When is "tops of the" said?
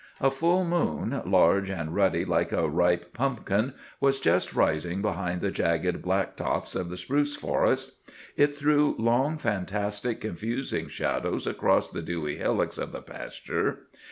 6.35-6.97